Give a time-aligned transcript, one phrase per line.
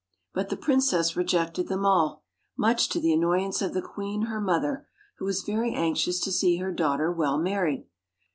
[0.33, 2.23] But the princess rejected them all,
[2.57, 4.87] much to the annoyance of the queen, her mother,
[5.19, 7.85] who was very anxious to see her daughter well married.